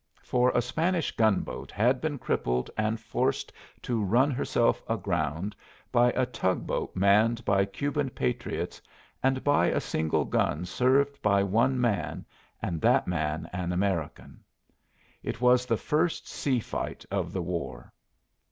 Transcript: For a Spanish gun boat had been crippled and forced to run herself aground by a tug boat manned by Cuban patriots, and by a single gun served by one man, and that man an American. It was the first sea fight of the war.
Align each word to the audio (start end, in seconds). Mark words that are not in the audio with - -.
For 0.23 0.49
a 0.55 0.63
Spanish 0.63 1.15
gun 1.15 1.41
boat 1.41 1.69
had 1.69 2.01
been 2.01 2.17
crippled 2.17 2.71
and 2.75 2.99
forced 2.99 3.53
to 3.83 4.03
run 4.03 4.31
herself 4.31 4.81
aground 4.87 5.55
by 5.91 6.09
a 6.15 6.25
tug 6.25 6.65
boat 6.65 6.95
manned 6.95 7.45
by 7.45 7.65
Cuban 7.65 8.09
patriots, 8.09 8.81
and 9.21 9.43
by 9.43 9.67
a 9.67 9.79
single 9.79 10.25
gun 10.25 10.65
served 10.65 11.21
by 11.21 11.43
one 11.43 11.79
man, 11.79 12.25
and 12.63 12.81
that 12.81 13.07
man 13.07 13.47
an 13.53 13.71
American. 13.71 14.43
It 15.21 15.39
was 15.39 15.67
the 15.67 15.77
first 15.77 16.27
sea 16.27 16.59
fight 16.61 17.05
of 17.11 17.31
the 17.31 17.43
war. 17.43 17.93